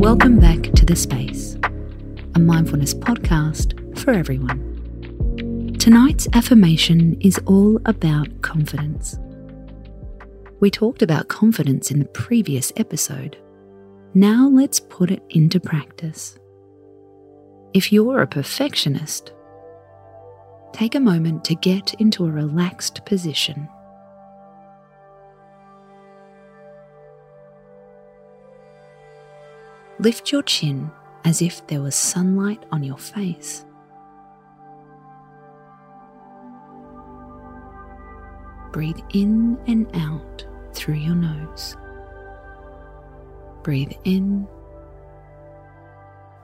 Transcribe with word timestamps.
Welcome 0.00 0.40
back 0.40 0.62
to 0.62 0.86
The 0.86 0.96
Space, 0.96 1.58
a 2.34 2.38
mindfulness 2.38 2.94
podcast 2.94 3.98
for 3.98 4.12
everyone. 4.12 5.76
Tonight's 5.78 6.26
affirmation 6.32 7.20
is 7.20 7.38
all 7.44 7.78
about 7.84 8.40
confidence. 8.40 9.18
We 10.58 10.70
talked 10.70 11.02
about 11.02 11.28
confidence 11.28 11.90
in 11.90 11.98
the 11.98 12.06
previous 12.06 12.72
episode. 12.78 13.36
Now 14.14 14.48
let's 14.48 14.80
put 14.80 15.10
it 15.10 15.22
into 15.28 15.60
practice. 15.60 16.38
If 17.74 17.92
you're 17.92 18.22
a 18.22 18.26
perfectionist, 18.26 19.34
take 20.72 20.94
a 20.94 21.00
moment 21.00 21.44
to 21.44 21.54
get 21.54 21.92
into 21.98 22.24
a 22.24 22.30
relaxed 22.30 23.04
position. 23.04 23.68
Lift 30.00 30.32
your 30.32 30.42
chin 30.42 30.90
as 31.26 31.42
if 31.42 31.66
there 31.66 31.82
was 31.82 31.94
sunlight 31.94 32.64
on 32.72 32.82
your 32.82 32.96
face. 32.96 33.66
Breathe 38.72 38.98
in 39.12 39.58
and 39.66 39.86
out 39.94 40.46
through 40.72 40.94
your 40.94 41.14
nose. 41.14 41.76
Breathe 43.62 43.92
in, 44.04 44.48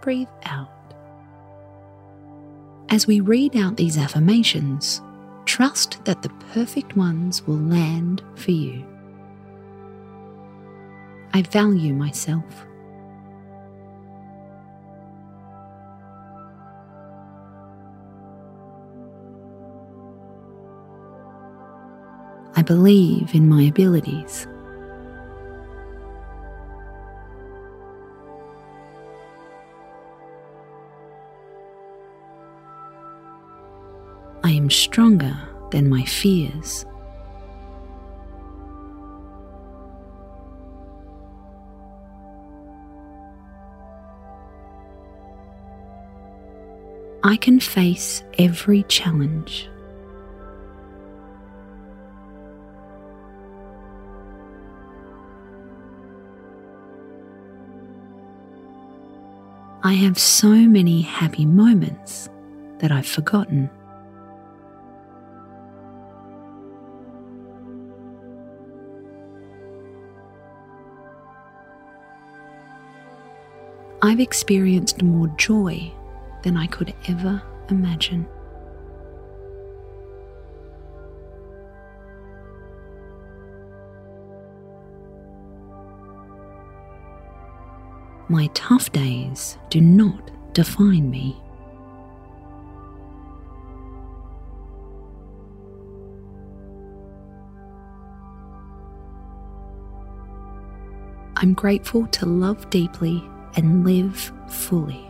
breathe 0.02 0.28
out. 0.44 0.68
As 2.90 3.06
we 3.06 3.20
read 3.20 3.56
out 3.56 3.78
these 3.78 3.96
affirmations, 3.96 5.00
trust 5.46 6.04
that 6.04 6.20
the 6.20 6.28
perfect 6.52 6.94
ones 6.94 7.46
will 7.46 7.56
land 7.56 8.22
for 8.34 8.50
you. 8.50 8.84
I 11.32 11.40
value 11.40 11.94
myself. 11.94 12.66
I 22.58 22.62
believe 22.62 23.34
in 23.34 23.50
my 23.50 23.64
abilities. 23.64 24.46
I 34.42 34.52
am 34.52 34.70
stronger 34.70 35.36
than 35.70 35.90
my 35.90 36.04
fears. 36.04 36.86
I 47.22 47.36
can 47.36 47.60
face 47.60 48.22
every 48.38 48.84
challenge. 48.84 49.68
I 59.86 59.92
have 59.92 60.18
so 60.18 60.48
many 60.48 61.00
happy 61.00 61.46
moments 61.46 62.28
that 62.80 62.90
I've 62.90 63.06
forgotten. 63.06 63.70
I've 74.02 74.18
experienced 74.18 75.04
more 75.04 75.28
joy 75.36 75.92
than 76.42 76.56
I 76.56 76.66
could 76.66 76.92
ever 77.06 77.40
imagine. 77.70 78.26
My 88.28 88.48
tough 88.54 88.90
days 88.90 89.56
do 89.70 89.80
not 89.80 90.32
define 90.52 91.08
me. 91.10 91.40
I'm 101.36 101.54
grateful 101.54 102.08
to 102.08 102.26
love 102.26 102.68
deeply 102.70 103.22
and 103.54 103.86
live 103.86 104.32
fully. 104.48 105.05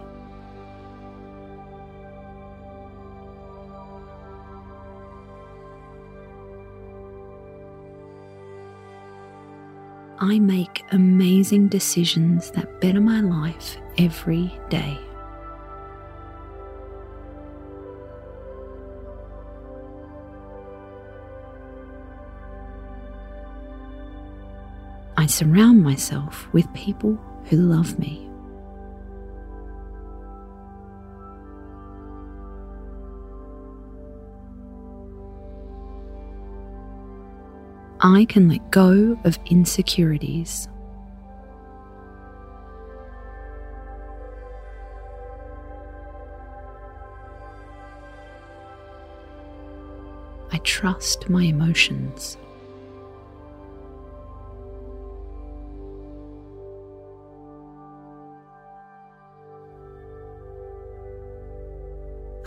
I 10.19 10.39
make 10.39 10.83
amazing 10.93 11.69
decisions 11.69 12.51
that 12.53 12.81
better 12.81 13.01
my 13.01 13.21
life 13.21 13.77
every 13.99 14.59
day. 14.71 14.99
I 25.19 25.27
surround 25.27 25.83
myself 25.83 26.49
with 26.53 26.73
people 26.73 27.19
who 27.45 27.57
love 27.57 27.99
me. 27.99 28.26
I 38.07 38.25
can 38.25 38.49
let 38.49 38.71
go 38.71 39.19
of 39.25 39.37
insecurities. 39.47 40.69
I 50.53 50.59
trust 50.59 51.29
my 51.29 51.43
emotions. 51.43 52.37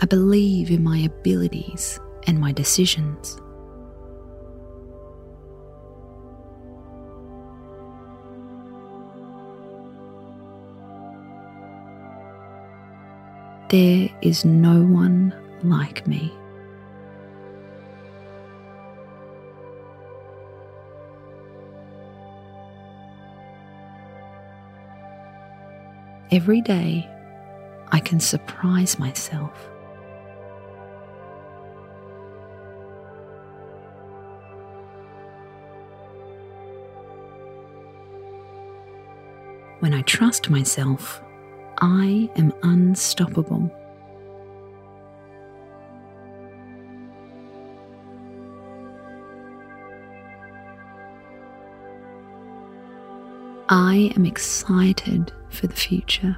I 0.00 0.06
believe 0.06 0.70
in 0.70 0.82
my 0.82 0.96
abilities 1.00 2.00
and 2.26 2.40
my 2.40 2.52
decisions. 2.52 3.38
There 13.70 14.08
is 14.20 14.44
no 14.44 14.82
one 14.82 15.32
like 15.62 16.04
me. 16.04 16.32
Every 26.32 26.60
day, 26.62 27.08
I 27.92 28.00
can 28.00 28.18
surprise 28.18 28.98
myself. 28.98 29.52
When 39.78 39.94
I 39.94 40.02
trust 40.02 40.50
myself, 40.50 41.22
I 41.80 42.28
am 42.36 42.52
unstoppable. 42.62 43.70
I 53.70 54.12
am 54.16 54.26
excited 54.26 55.32
for 55.48 55.68
the 55.68 55.74
future. 55.74 56.36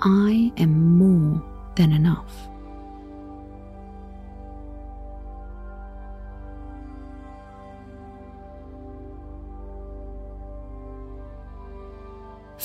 I 0.00 0.52
am 0.56 0.96
more 0.98 1.40
than 1.76 1.92
enough. 1.92 2.51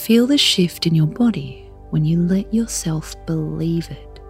Feel 0.07 0.25
the 0.25 0.38
shift 0.38 0.88
in 0.88 0.95
your 0.95 1.06
body 1.06 1.69
when 1.89 2.06
you 2.06 2.21
let 2.21 2.54
yourself 2.54 3.13
believe 3.25 3.92
it. 3.92 4.21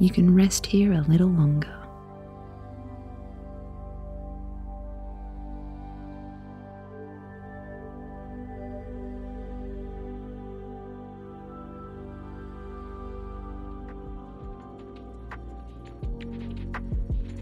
You 0.00 0.10
can 0.10 0.34
rest 0.34 0.66
here 0.66 0.94
a 0.94 1.02
little 1.02 1.28
longer. 1.28 1.81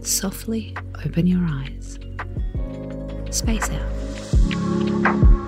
Softly 0.03 0.75
open 1.05 1.27
your 1.27 1.45
eyes. 1.47 1.99
Space 3.29 3.69
out. 3.69 5.40